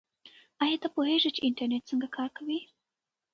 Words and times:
آیا 0.63 0.77
ته 0.83 0.87
پوهېږې 0.95 1.29
چې 1.35 1.41
انټرنیټ 1.47 1.83
څنګه 1.89 2.07
کار 2.15 2.29
کوي؟ 2.37 2.59